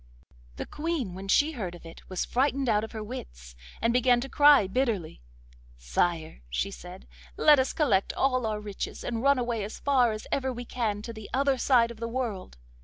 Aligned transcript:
The 0.55 0.65
Queen, 0.65 1.13
when 1.13 1.27
she 1.27 1.51
heard 1.51 1.75
of 1.75 1.85
it, 1.85 2.09
was 2.09 2.25
frightened 2.25 2.67
out 2.67 2.83
of 2.83 2.91
her 2.91 3.03
wits, 3.03 3.55
and 3.79 3.93
began 3.93 4.19
to 4.21 4.29
cry 4.29 4.65
bitterly. 4.65 5.21
'Sire,' 5.77 6.41
she 6.49 6.71
said, 6.71 7.05
'let 7.37 7.59
us 7.59 7.71
collect 7.71 8.11
all 8.13 8.47
our 8.47 8.59
riches 8.59 9.03
and 9.03 9.21
run 9.21 9.37
away 9.37 9.63
as 9.63 9.77
far 9.77 10.11
as 10.11 10.25
ever 10.31 10.51
we 10.51 10.65
can, 10.65 11.03
to 11.03 11.13
the 11.13 11.29
other 11.35 11.59
side 11.59 11.91
of 11.91 11.97
the 11.99 12.07
world. 12.07 12.57